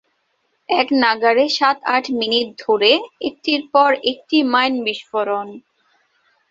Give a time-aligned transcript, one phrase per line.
[0.69, 2.91] একনাগাড়ে সাত-আট মিনিট ধরে
[3.27, 5.47] একটির পর একটি মাইন বিস্ফোরণ।